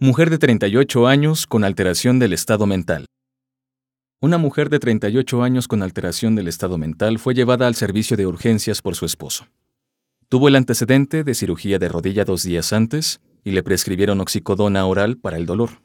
Mujer 0.00 0.30
de 0.30 0.38
38 0.38 1.08
años 1.08 1.48
con 1.48 1.64
alteración 1.64 2.20
del 2.20 2.32
estado 2.32 2.66
mental. 2.66 3.06
Una 4.20 4.38
mujer 4.38 4.70
de 4.70 4.78
38 4.78 5.42
años 5.42 5.66
con 5.66 5.82
alteración 5.82 6.36
del 6.36 6.46
estado 6.46 6.78
mental 6.78 7.18
fue 7.18 7.34
llevada 7.34 7.66
al 7.66 7.74
servicio 7.74 8.16
de 8.16 8.24
urgencias 8.24 8.80
por 8.80 8.94
su 8.94 9.06
esposo. 9.06 9.48
Tuvo 10.28 10.46
el 10.46 10.54
antecedente 10.54 11.24
de 11.24 11.34
cirugía 11.34 11.80
de 11.80 11.88
rodilla 11.88 12.24
dos 12.24 12.44
días 12.44 12.72
antes 12.72 13.20
y 13.42 13.50
le 13.50 13.64
prescribieron 13.64 14.20
oxicodona 14.20 14.86
oral 14.86 15.16
para 15.16 15.36
el 15.36 15.46
dolor. 15.46 15.82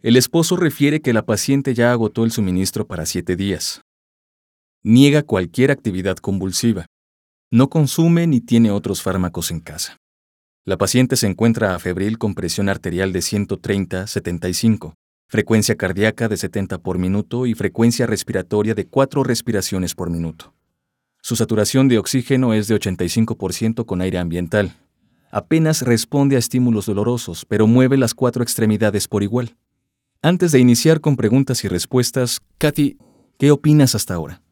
El 0.00 0.16
esposo 0.16 0.56
refiere 0.56 1.02
que 1.02 1.12
la 1.12 1.26
paciente 1.26 1.74
ya 1.74 1.92
agotó 1.92 2.24
el 2.24 2.30
suministro 2.30 2.86
para 2.86 3.04
siete 3.04 3.36
días. 3.36 3.82
Niega 4.82 5.22
cualquier 5.22 5.70
actividad 5.70 6.16
convulsiva. 6.16 6.86
No 7.50 7.68
consume 7.68 8.26
ni 8.26 8.40
tiene 8.40 8.70
otros 8.70 9.02
fármacos 9.02 9.50
en 9.50 9.60
casa. 9.60 9.98
La 10.68 10.76
paciente 10.76 11.16
se 11.16 11.26
encuentra 11.26 11.74
a 11.74 11.78
febril 11.78 12.18
con 12.18 12.34
presión 12.34 12.68
arterial 12.68 13.10
de 13.10 13.20
130-75, 13.20 14.92
frecuencia 15.26 15.76
cardíaca 15.76 16.28
de 16.28 16.36
70 16.36 16.76
por 16.76 16.98
minuto 16.98 17.46
y 17.46 17.54
frecuencia 17.54 18.06
respiratoria 18.06 18.74
de 18.74 18.86
4 18.86 19.24
respiraciones 19.24 19.94
por 19.94 20.10
minuto. 20.10 20.52
Su 21.22 21.36
saturación 21.36 21.88
de 21.88 21.96
oxígeno 21.96 22.52
es 22.52 22.68
de 22.68 22.78
85% 22.78 23.86
con 23.86 24.02
aire 24.02 24.18
ambiental. 24.18 24.76
Apenas 25.30 25.80
responde 25.80 26.36
a 26.36 26.38
estímulos 26.38 26.84
dolorosos, 26.84 27.46
pero 27.46 27.66
mueve 27.66 27.96
las 27.96 28.12
cuatro 28.12 28.42
extremidades 28.42 29.08
por 29.08 29.22
igual. 29.22 29.56
Antes 30.20 30.52
de 30.52 30.58
iniciar 30.58 31.00
con 31.00 31.16
preguntas 31.16 31.64
y 31.64 31.68
respuestas, 31.68 32.42
Katy, 32.58 32.98
¿qué 33.38 33.52
opinas 33.52 33.94
hasta 33.94 34.12
ahora? 34.12 34.42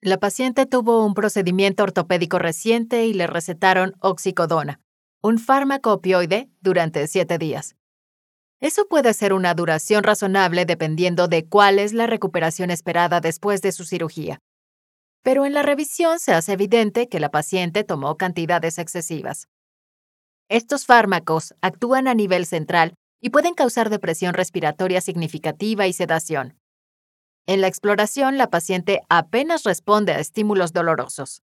La 0.00 0.18
paciente 0.18 0.66
tuvo 0.66 1.04
un 1.04 1.14
procedimiento 1.14 1.82
ortopédico 1.82 2.38
reciente 2.38 3.06
y 3.06 3.12
le 3.12 3.26
recetaron 3.26 3.94
oxicodona, 3.98 4.78
un 5.22 5.38
fármaco 5.38 5.92
opioide, 5.92 6.50
durante 6.60 7.06
siete 7.06 7.38
días. 7.38 7.76
Eso 8.60 8.86
puede 8.88 9.14
ser 9.14 9.32
una 9.32 9.54
duración 9.54 10.02
razonable 10.02 10.66
dependiendo 10.66 11.28
de 11.28 11.46
cuál 11.46 11.78
es 11.78 11.92
la 11.92 12.06
recuperación 12.06 12.70
esperada 12.70 13.20
después 13.20 13.62
de 13.62 13.72
su 13.72 13.84
cirugía 13.84 14.40
pero 15.22 15.44
en 15.44 15.52
la 15.52 15.62
revisión 15.62 16.18
se 16.18 16.32
hace 16.32 16.52
evidente 16.52 17.08
que 17.08 17.20
la 17.20 17.30
paciente 17.30 17.84
tomó 17.84 18.16
cantidades 18.16 18.78
excesivas. 18.78 19.48
Estos 20.48 20.86
fármacos 20.86 21.54
actúan 21.60 22.08
a 22.08 22.14
nivel 22.14 22.46
central 22.46 22.94
y 23.20 23.30
pueden 23.30 23.54
causar 23.54 23.90
depresión 23.90 24.34
respiratoria 24.34 25.00
significativa 25.00 25.86
y 25.86 25.92
sedación. 25.92 26.58
En 27.46 27.60
la 27.60 27.66
exploración, 27.66 28.38
la 28.38 28.48
paciente 28.48 29.00
apenas 29.08 29.64
responde 29.64 30.12
a 30.12 30.20
estímulos 30.20 30.72
dolorosos. 30.72 31.42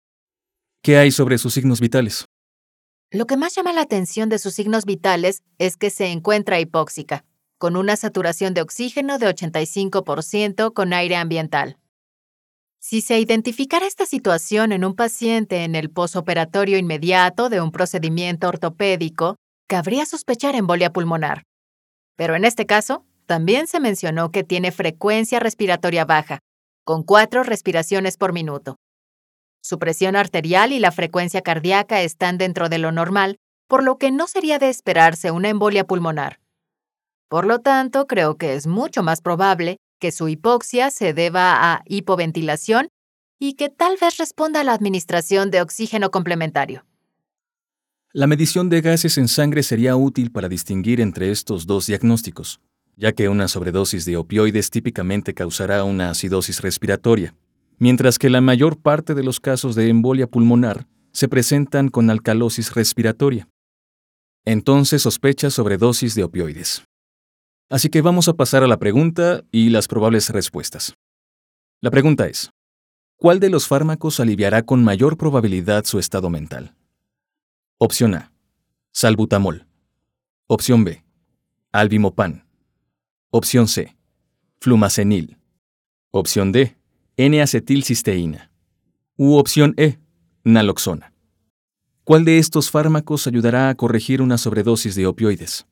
¿Qué 0.83 0.97
hay 0.97 1.11
sobre 1.11 1.37
sus 1.37 1.53
signos 1.53 1.79
vitales? 1.79 2.25
Lo 3.13 3.27
que 3.27 3.37
más 3.37 3.53
llama 3.53 3.73
la 3.73 3.81
atención 3.81 4.27
de 4.27 4.39
sus 4.39 4.55
signos 4.55 4.85
vitales 4.85 5.43
es 5.59 5.77
que 5.77 5.91
se 5.91 6.07
encuentra 6.07 6.59
hipóxica, 6.59 7.25
con 7.59 7.75
una 7.75 7.95
saturación 7.95 8.55
de 8.55 8.61
oxígeno 8.61 9.19
de 9.19 9.27
85% 9.27 10.73
con 10.73 10.93
aire 10.93 11.15
ambiental. 11.15 11.77
Si 12.79 13.01
se 13.01 13.19
identificara 13.19 13.85
esta 13.85 14.07
situación 14.07 14.71
en 14.71 14.83
un 14.83 14.95
paciente 14.95 15.63
en 15.63 15.75
el 15.75 15.91
posoperatorio 15.91 16.79
inmediato 16.79 17.49
de 17.49 17.61
un 17.61 17.71
procedimiento 17.71 18.47
ortopédico, 18.47 19.35
cabría 19.67 20.07
sospechar 20.07 20.55
embolia 20.55 20.91
pulmonar. 20.91 21.43
Pero 22.15 22.35
en 22.35 22.45
este 22.45 22.65
caso, 22.65 23.05
también 23.27 23.67
se 23.67 23.79
mencionó 23.79 24.31
que 24.31 24.43
tiene 24.43 24.71
frecuencia 24.71 25.39
respiratoria 25.39 26.03
baja, 26.03 26.39
con 26.83 27.03
cuatro 27.03 27.43
respiraciones 27.43 28.17
por 28.17 28.33
minuto. 28.33 28.75
Su 29.65 29.79
presión 29.79 30.17
arterial 30.17 30.73
y 30.73 30.79
la 30.79 30.91
frecuencia 30.91 31.41
cardíaca 31.41 32.01
están 32.01 32.37
dentro 32.37 32.67
de 32.67 32.79
lo 32.79 32.91
normal, 32.91 33.37
por 33.69 33.81
lo 33.81 33.97
que 33.97 34.11
no 34.11 34.27
sería 34.27 34.59
de 34.59 34.67
esperarse 34.67 35.31
una 35.31 35.47
embolia 35.47 35.85
pulmonar. 35.85 36.41
Por 37.29 37.45
lo 37.45 37.59
tanto, 37.59 38.05
creo 38.05 38.37
que 38.37 38.55
es 38.55 38.67
mucho 38.67 39.03
más 39.03 39.21
probable 39.21 39.77
que 40.01 40.11
su 40.11 40.27
hipoxia 40.27 40.91
se 40.91 41.13
deba 41.13 41.71
a 41.71 41.81
hipoventilación 41.85 42.89
y 43.39 43.53
que 43.53 43.69
tal 43.69 43.95
vez 44.01 44.17
responda 44.17 44.59
a 44.59 44.63
la 44.65 44.73
administración 44.73 45.49
de 45.49 45.61
oxígeno 45.61 46.11
complementario. 46.11 46.85
La 48.11 48.27
medición 48.27 48.67
de 48.69 48.81
gases 48.81 49.17
en 49.17 49.29
sangre 49.29 49.63
sería 49.63 49.95
útil 49.95 50.29
para 50.33 50.49
distinguir 50.49 50.99
entre 50.99 51.31
estos 51.31 51.65
dos 51.65 51.87
diagnósticos, 51.87 52.59
ya 52.97 53.13
que 53.13 53.29
una 53.29 53.47
sobredosis 53.47 54.03
de 54.03 54.17
opioides 54.17 54.69
típicamente 54.69 55.33
causará 55.33 55.85
una 55.85 56.09
acidosis 56.09 56.61
respiratoria, 56.61 57.33
mientras 57.77 58.19
que 58.19 58.29
la 58.29 58.41
mayor 58.41 58.77
parte 58.77 59.13
de 59.13 59.23
los 59.23 59.39
casos 59.39 59.75
de 59.75 59.89
embolia 59.89 60.27
pulmonar 60.27 60.87
se 61.11 61.27
presentan 61.27 61.89
con 61.89 62.09
alcalosis 62.09 62.73
respiratoria. 62.73 63.47
Entonces 64.45 65.01
sospecha 65.01 65.49
sobredosis 65.49 66.15
de 66.15 66.23
opioides. 66.23 66.83
Así 67.69 67.89
que 67.89 68.01
vamos 68.01 68.27
a 68.27 68.33
pasar 68.33 68.63
a 68.63 68.67
la 68.67 68.77
pregunta 68.77 69.43
y 69.51 69.69
las 69.69 69.87
probables 69.87 70.29
respuestas. 70.29 70.93
La 71.81 71.91
pregunta 71.91 72.27
es, 72.27 72.51
¿cuál 73.15 73.39
de 73.39 73.49
los 73.49 73.67
fármacos 73.67 74.19
aliviará 74.19 74.63
con 74.63 74.83
mayor 74.83 75.17
probabilidad 75.17 75.85
su 75.85 75.99
estado 75.99 76.29
mental? 76.29 76.75
Opción 77.77 78.15
A, 78.15 78.31
salbutamol. 78.91 79.65
Opción 80.47 80.83
B, 80.83 81.03
albimopan. 81.71 82.45
Opción 83.31 83.67
C, 83.67 83.95
flumacenil. 84.59 85.37
Opción 86.11 86.51
D, 86.51 86.77
N-acetilcisteína. 87.15 88.49
U 89.17 89.35
opción 89.35 89.75
E, 89.77 89.99
naloxona. 90.43 91.13
¿Cuál 92.03 92.25
de 92.25 92.39
estos 92.39 92.71
fármacos 92.71 93.27
ayudará 93.27 93.69
a 93.69 93.75
corregir 93.75 94.19
una 94.19 94.39
sobredosis 94.39 94.95
de 94.95 95.05
opioides? 95.05 95.67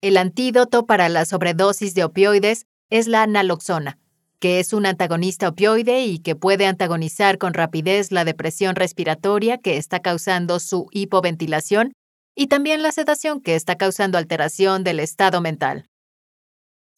El 0.00 0.16
antídoto 0.16 0.86
para 0.86 1.10
la 1.10 1.26
sobredosis 1.26 1.94
de 1.94 2.04
opioides 2.04 2.64
es 2.88 3.06
la 3.06 3.26
naloxona, 3.26 3.98
que 4.38 4.60
es 4.60 4.72
un 4.72 4.86
antagonista 4.86 5.50
opioide 5.50 6.06
y 6.06 6.18
que 6.20 6.36
puede 6.36 6.64
antagonizar 6.64 7.36
con 7.36 7.52
rapidez 7.52 8.10
la 8.10 8.24
depresión 8.24 8.74
respiratoria 8.74 9.58
que 9.58 9.76
está 9.76 10.00
causando 10.00 10.58
su 10.58 10.86
hipoventilación 10.90 11.92
y 12.34 12.46
también 12.46 12.82
la 12.82 12.92
sedación 12.92 13.42
que 13.42 13.56
está 13.56 13.76
causando 13.76 14.16
alteración 14.16 14.84
del 14.84 15.00
estado 15.00 15.42
mental. 15.42 15.86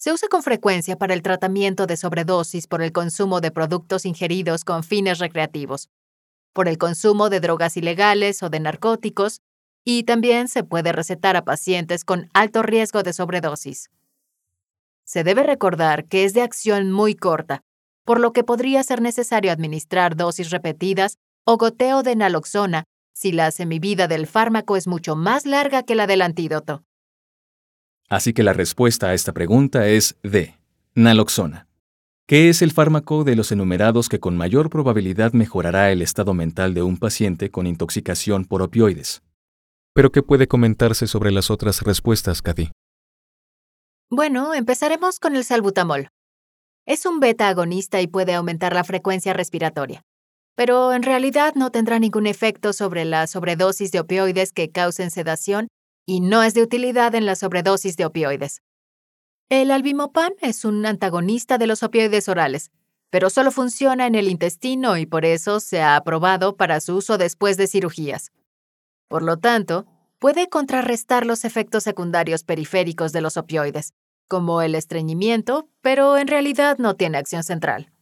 Se 0.05 0.13
usa 0.13 0.29
con 0.29 0.43
frecuencia 0.43 0.99
para 0.99 1.15
el 1.15 1.23
tratamiento 1.23 1.87
de 1.87 1.97
sobredosis 1.97 2.67
por 2.67 2.83
el 2.83 2.93
consumo 2.93 3.41
de 3.41 3.51
productos 3.51 4.05
ingeridos 4.05 4.63
con 4.63 4.85
fines 4.85 5.19
recreativos, 5.19 5.89
por 6.53 6.69
el 6.69 6.77
consumo 6.77 7.31
de 7.31 7.41
drogas 7.41 7.79
ilegales 7.79 8.43
o 8.43 8.51
de 8.51 8.61
narcóticos, 8.61 9.41
y 9.83 10.03
también 10.03 10.49
se 10.49 10.63
puede 10.63 10.93
recetar 10.93 11.37
a 11.37 11.47
pacientes 11.47 12.05
con 12.05 12.29
alto 12.35 12.63
riesgo 12.63 13.03
de 13.03 13.15
sobredosis. 13.15 13.89
Se 15.05 15.25
debe 15.25 15.43
recordar 15.43 16.05
que 16.05 16.25
es 16.25 16.35
de 16.35 16.43
acción 16.43 16.93
muy 16.93 17.15
corta, 17.15 17.63
por 18.05 18.21
lo 18.21 18.35
que 18.35 18.45
podría 18.45 18.83
ser 18.83 19.01
necesario 19.01 19.51
administrar 19.53 20.17
dosis 20.17 20.51
repetidas 20.51 21.17
o 21.45 21.57
goteo 21.57 22.03
de 22.03 22.15
naloxona 22.15 22.85
si 23.15 23.33
la 23.33 23.51
semivida 23.51 24.07
del 24.07 24.27
fármaco 24.27 24.77
es 24.77 24.87
mucho 24.87 25.17
más 25.17 25.47
larga 25.47 25.83
que 25.83 25.95
la 25.95 26.07
del 26.07 26.21
antídoto. 26.21 26.85
Así 28.09 28.33
que 28.33 28.43
la 28.43 28.53
respuesta 28.53 29.09
a 29.09 29.15
esta 29.15 29.33
pregunta 29.33 29.89
es 29.89 30.17
D, 30.23 30.59
naloxona. 30.95 31.67
¿Qué 32.27 32.49
es 32.49 32.63
el 32.63 32.73
fármaco 32.73 33.25
de 33.25 33.37
los 33.37 33.53
enumerados 33.53 34.09
que 34.09 34.21
con 34.21 34.37
mayor 34.37 34.71
probabilidad 34.71 35.33
mejorará 35.33 35.93
el 35.93 36.01
estado 36.01 36.33
mental 36.33 36.73
de 36.73 36.83
un 36.83 36.97
paciente 36.97 37.51
con 37.51 37.67
intoxicación 37.67 38.47
por 38.47 38.63
opioides? 38.63 39.23
Pero 39.95 40.11
¿qué 40.11 40.23
puede 40.23 40.49
comentarse 40.49 41.07
sobre 41.07 41.31
las 41.31 41.51
otras 41.51 41.83
respuestas, 41.83 42.41
Cathy? 42.41 42.71
Bueno, 44.11 44.55
empezaremos 44.55 45.19
con 45.19 45.37
el 45.37 45.45
salbutamol. 45.45 46.09
Es 46.87 47.07
un 47.07 47.21
beta 47.21 47.49
agonista 47.49 48.01
y 48.01 48.07
puede 48.07 48.35
aumentar 48.35 48.75
la 48.75 48.85
frecuencia 48.85 49.33
respiratoria, 49.33 50.03
pero 50.55 50.93
en 50.93 51.03
realidad 51.03 51.55
no 51.57 51.71
tendrá 51.71 51.99
ningún 51.99 52.27
efecto 52.27 52.73
sobre 52.73 53.05
la 53.05 53.27
sobredosis 53.27 53.91
de 53.93 54.01
opioides 54.01 54.53
que 54.53 54.71
causen 54.71 55.11
sedación 55.11 55.69
y 56.07 56.21
no 56.21 56.43
es 56.43 56.55
de 56.55 56.63
utilidad 56.63 57.15
en 57.15 57.27
la 57.27 57.37
sobredosis 57.37 57.97
de 57.97 58.07
opioides. 58.07 58.63
El 59.49 59.71
albimopan 59.71 60.33
es 60.41 60.65
un 60.65 60.85
antagonista 60.87 61.59
de 61.59 61.67
los 61.67 61.83
opioides 61.83 62.29
orales, 62.29 62.71
pero 63.11 63.31
solo 63.31 63.51
funciona 63.51 64.07
en 64.07 64.15
el 64.15 64.29
intestino 64.29 64.97
y 64.97 65.07
por 65.07 65.25
eso 65.25 65.61
se 65.61 65.81
ha 65.83 65.97
aprobado 65.97 66.57
para 66.57 66.81
su 66.81 66.97
uso 66.97 67.19
después 67.19 67.57
de 67.57 67.67
cirugías. 67.67 68.33
Por 69.09 69.23
lo 69.23 69.39
tanto, 69.39 69.87
puede 70.19 70.49
contrarrestar 70.49 71.27
los 71.27 71.45
efectos 71.45 71.85
secundarios 71.85 72.45
periféricos 72.45 73.13
de 73.13 73.21
los 73.21 73.37
opioides, 73.37 73.93
como 74.27 74.63
el 74.63 74.75
estreñimiento, 74.75 75.69
pero 75.81 76.17
en 76.17 76.27
realidad 76.27 76.79
no 76.79 76.97
tiene 76.97 77.19
acción 77.19 77.45
central. 77.45 77.93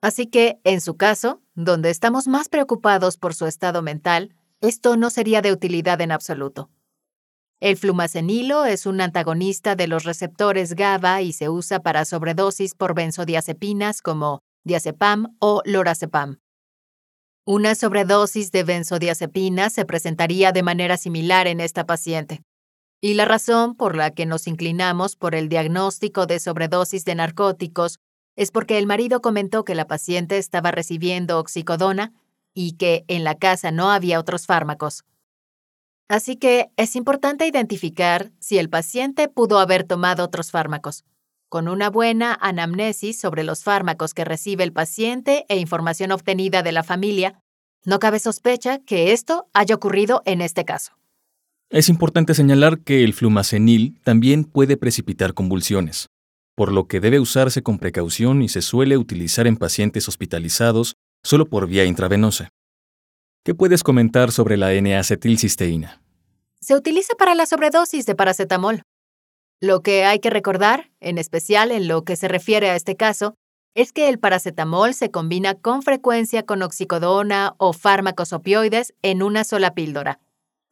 Así 0.00 0.26
que, 0.26 0.58
en 0.64 0.80
su 0.80 0.96
caso, 0.96 1.42
donde 1.54 1.90
estamos 1.90 2.26
más 2.26 2.48
preocupados 2.48 3.16
por 3.16 3.34
su 3.34 3.46
estado 3.46 3.82
mental, 3.82 4.34
esto 4.60 4.96
no 4.96 5.10
sería 5.10 5.42
de 5.42 5.52
utilidad 5.52 6.00
en 6.00 6.12
absoluto. 6.12 6.70
El 7.60 7.78
flumacenilo 7.78 8.66
es 8.66 8.84
un 8.84 9.00
antagonista 9.00 9.76
de 9.76 9.88
los 9.88 10.04
receptores 10.04 10.74
GABA 10.74 11.22
y 11.22 11.32
se 11.32 11.48
usa 11.48 11.80
para 11.80 12.04
sobredosis 12.04 12.74
por 12.74 12.94
benzodiazepinas 12.94 14.02
como 14.02 14.40
diazepam 14.64 15.36
o 15.38 15.62
lorazepam. 15.64 16.38
Una 17.46 17.74
sobredosis 17.74 18.52
de 18.52 18.62
benzodiazepina 18.62 19.70
se 19.70 19.86
presentaría 19.86 20.52
de 20.52 20.62
manera 20.62 20.98
similar 20.98 21.46
en 21.46 21.60
esta 21.60 21.86
paciente. 21.86 22.42
Y 23.00 23.14
la 23.14 23.24
razón 23.24 23.74
por 23.74 23.96
la 23.96 24.10
que 24.10 24.26
nos 24.26 24.46
inclinamos 24.46 25.16
por 25.16 25.34
el 25.34 25.48
diagnóstico 25.48 26.26
de 26.26 26.40
sobredosis 26.40 27.04
de 27.04 27.14
narcóticos 27.14 28.00
es 28.36 28.50
porque 28.50 28.76
el 28.76 28.86
marido 28.86 29.22
comentó 29.22 29.64
que 29.64 29.74
la 29.74 29.86
paciente 29.86 30.36
estaba 30.36 30.72
recibiendo 30.72 31.38
oxicodona 31.38 32.12
y 32.52 32.72
que 32.72 33.04
en 33.08 33.24
la 33.24 33.36
casa 33.36 33.70
no 33.70 33.90
había 33.90 34.20
otros 34.20 34.44
fármacos. 34.44 35.04
Así 36.08 36.36
que 36.36 36.70
es 36.76 36.94
importante 36.94 37.46
identificar 37.46 38.30
si 38.38 38.58
el 38.58 38.68
paciente 38.70 39.28
pudo 39.28 39.58
haber 39.58 39.84
tomado 39.84 40.24
otros 40.24 40.52
fármacos. 40.52 41.04
Con 41.48 41.68
una 41.68 41.90
buena 41.90 42.36
anamnesis 42.40 43.18
sobre 43.18 43.42
los 43.42 43.64
fármacos 43.64 44.14
que 44.14 44.24
recibe 44.24 44.62
el 44.64 44.72
paciente 44.72 45.44
e 45.48 45.58
información 45.58 46.12
obtenida 46.12 46.62
de 46.62 46.72
la 46.72 46.84
familia, 46.84 47.40
no 47.84 47.98
cabe 47.98 48.18
sospecha 48.18 48.78
que 48.80 49.12
esto 49.12 49.48
haya 49.52 49.74
ocurrido 49.74 50.22
en 50.26 50.40
este 50.40 50.64
caso. 50.64 50.92
Es 51.70 51.88
importante 51.88 52.34
señalar 52.34 52.80
que 52.80 53.02
el 53.02 53.12
flumacenil 53.12 54.00
también 54.04 54.44
puede 54.44 54.76
precipitar 54.76 55.34
convulsiones, 55.34 56.06
por 56.54 56.70
lo 56.72 56.86
que 56.86 57.00
debe 57.00 57.18
usarse 57.18 57.62
con 57.62 57.78
precaución 57.78 58.42
y 58.42 58.48
se 58.48 58.62
suele 58.62 58.96
utilizar 58.96 59.48
en 59.48 59.56
pacientes 59.56 60.08
hospitalizados 60.08 60.94
solo 61.24 61.46
por 61.46 61.66
vía 61.66 61.84
intravenosa. 61.84 62.50
¿Qué 63.46 63.54
puedes 63.54 63.84
comentar 63.84 64.32
sobre 64.32 64.56
la 64.56 64.72
N-acetilcisteína? 64.72 66.02
Se 66.60 66.74
utiliza 66.74 67.14
para 67.14 67.36
la 67.36 67.46
sobredosis 67.46 68.04
de 68.04 68.16
paracetamol. 68.16 68.82
Lo 69.60 69.82
que 69.82 70.04
hay 70.04 70.18
que 70.18 70.30
recordar, 70.30 70.90
en 70.98 71.16
especial 71.16 71.70
en 71.70 71.86
lo 71.86 72.02
que 72.02 72.16
se 72.16 72.26
refiere 72.26 72.70
a 72.70 72.74
este 72.74 72.96
caso, 72.96 73.36
es 73.76 73.92
que 73.92 74.08
el 74.08 74.18
paracetamol 74.18 74.94
se 74.94 75.12
combina 75.12 75.54
con 75.54 75.82
frecuencia 75.82 76.42
con 76.42 76.60
oxicodona 76.60 77.54
o 77.58 77.72
fármacos 77.72 78.32
opioides 78.32 78.94
en 79.02 79.22
una 79.22 79.44
sola 79.44 79.74
píldora, 79.74 80.18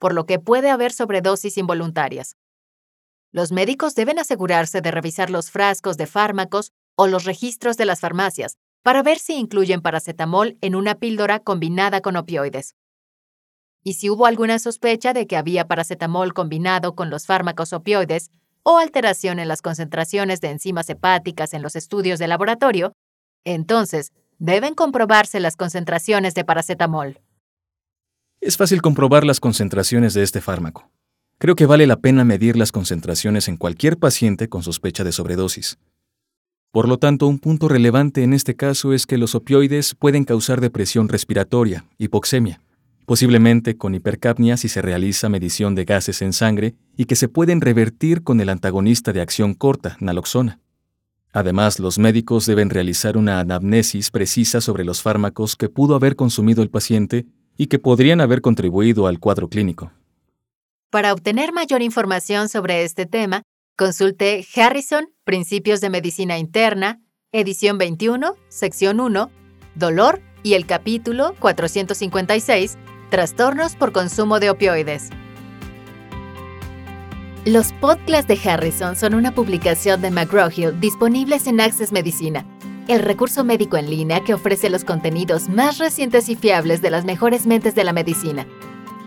por 0.00 0.12
lo 0.12 0.26
que 0.26 0.40
puede 0.40 0.68
haber 0.68 0.90
sobredosis 0.90 1.56
involuntarias. 1.56 2.34
Los 3.30 3.52
médicos 3.52 3.94
deben 3.94 4.18
asegurarse 4.18 4.80
de 4.80 4.90
revisar 4.90 5.30
los 5.30 5.52
frascos 5.52 5.96
de 5.96 6.08
fármacos 6.08 6.72
o 6.96 7.06
los 7.06 7.22
registros 7.22 7.76
de 7.76 7.84
las 7.84 8.00
farmacias 8.00 8.58
para 8.84 9.02
ver 9.02 9.18
si 9.18 9.32
incluyen 9.36 9.80
paracetamol 9.80 10.58
en 10.60 10.74
una 10.74 10.96
píldora 10.96 11.40
combinada 11.40 12.02
con 12.02 12.16
opioides. 12.16 12.76
Y 13.82 13.94
si 13.94 14.10
hubo 14.10 14.26
alguna 14.26 14.58
sospecha 14.58 15.14
de 15.14 15.26
que 15.26 15.38
había 15.38 15.66
paracetamol 15.66 16.34
combinado 16.34 16.94
con 16.94 17.08
los 17.08 17.24
fármacos 17.24 17.72
opioides 17.72 18.30
o 18.62 18.76
alteración 18.76 19.38
en 19.38 19.48
las 19.48 19.62
concentraciones 19.62 20.42
de 20.42 20.50
enzimas 20.50 20.90
hepáticas 20.90 21.54
en 21.54 21.62
los 21.62 21.76
estudios 21.76 22.18
de 22.18 22.28
laboratorio, 22.28 22.92
entonces 23.44 24.12
deben 24.38 24.74
comprobarse 24.74 25.40
las 25.40 25.56
concentraciones 25.56 26.34
de 26.34 26.44
paracetamol. 26.44 27.20
Es 28.42 28.58
fácil 28.58 28.82
comprobar 28.82 29.24
las 29.24 29.40
concentraciones 29.40 30.12
de 30.12 30.22
este 30.22 30.42
fármaco. 30.42 30.90
Creo 31.38 31.56
que 31.56 31.64
vale 31.64 31.86
la 31.86 31.96
pena 31.96 32.22
medir 32.22 32.58
las 32.58 32.70
concentraciones 32.70 33.48
en 33.48 33.56
cualquier 33.56 33.98
paciente 33.98 34.50
con 34.50 34.62
sospecha 34.62 35.04
de 35.04 35.12
sobredosis. 35.12 35.78
Por 36.74 36.88
lo 36.88 36.98
tanto, 36.98 37.28
un 37.28 37.38
punto 37.38 37.68
relevante 37.68 38.24
en 38.24 38.32
este 38.32 38.56
caso 38.56 38.92
es 38.92 39.06
que 39.06 39.16
los 39.16 39.36
opioides 39.36 39.94
pueden 39.94 40.24
causar 40.24 40.60
depresión 40.60 41.08
respiratoria, 41.08 41.84
hipoxemia, 41.98 42.60
posiblemente 43.06 43.76
con 43.76 43.94
hipercapnia 43.94 44.56
si 44.56 44.68
se 44.68 44.82
realiza 44.82 45.28
medición 45.28 45.76
de 45.76 45.84
gases 45.84 46.20
en 46.20 46.32
sangre 46.32 46.74
y 46.96 47.04
que 47.04 47.14
se 47.14 47.28
pueden 47.28 47.60
revertir 47.60 48.24
con 48.24 48.40
el 48.40 48.48
antagonista 48.48 49.12
de 49.12 49.20
acción 49.20 49.54
corta, 49.54 49.96
naloxona. 50.00 50.58
Además, 51.32 51.78
los 51.78 52.00
médicos 52.00 52.44
deben 52.44 52.70
realizar 52.70 53.16
una 53.16 53.38
anamnesis 53.38 54.10
precisa 54.10 54.60
sobre 54.60 54.82
los 54.82 55.00
fármacos 55.00 55.54
que 55.54 55.68
pudo 55.68 55.94
haber 55.94 56.16
consumido 56.16 56.60
el 56.60 56.70
paciente 56.70 57.24
y 57.56 57.68
que 57.68 57.78
podrían 57.78 58.20
haber 58.20 58.40
contribuido 58.40 59.06
al 59.06 59.20
cuadro 59.20 59.48
clínico. 59.48 59.92
Para 60.90 61.12
obtener 61.12 61.52
mayor 61.52 61.82
información 61.82 62.48
sobre 62.48 62.82
este 62.82 63.06
tema, 63.06 63.44
Consulte 63.76 64.44
Harrison, 64.56 65.13
Principios 65.24 65.80
de 65.80 65.88
Medicina 65.88 66.36
Interna, 66.36 67.00
edición 67.32 67.78
21, 67.78 68.36
sección 68.48 69.00
1, 69.00 69.30
Dolor 69.74 70.20
y 70.42 70.52
el 70.52 70.66
capítulo 70.66 71.34
456, 71.38 72.76
Trastornos 73.08 73.74
por 73.74 73.92
consumo 73.92 74.38
de 74.38 74.50
opioides. 74.50 75.08
Los 77.46 77.72
podcasts 77.72 78.28
de 78.28 78.38
Harrison 78.50 78.96
son 78.96 79.14
una 79.14 79.34
publicación 79.34 80.02
de 80.02 80.10
McGraw-Hill 80.10 80.78
disponibles 80.78 81.46
en 81.46 81.58
Access 81.60 81.90
Medicina, 81.90 82.44
el 82.88 83.00
recurso 83.00 83.44
médico 83.44 83.78
en 83.78 83.88
línea 83.88 84.22
que 84.24 84.34
ofrece 84.34 84.68
los 84.68 84.84
contenidos 84.84 85.48
más 85.48 85.78
recientes 85.78 86.28
y 86.28 86.36
fiables 86.36 86.82
de 86.82 86.90
las 86.90 87.06
mejores 87.06 87.46
mentes 87.46 87.74
de 87.74 87.84
la 87.84 87.94
medicina. 87.94 88.46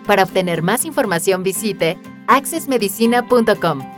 Para 0.08 0.24
obtener 0.24 0.64
más 0.64 0.84
información 0.84 1.44
visite 1.44 1.96
accessmedicina.com. 2.26 3.97